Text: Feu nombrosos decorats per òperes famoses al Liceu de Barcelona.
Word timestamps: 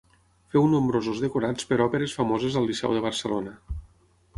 Feu 0.55 0.63
nombrosos 0.71 1.21
decorats 1.25 1.69
per 1.73 1.79
òperes 1.87 2.19
famoses 2.21 2.61
al 2.63 2.69
Liceu 2.73 3.01
de 3.01 3.09
Barcelona. 3.11 3.57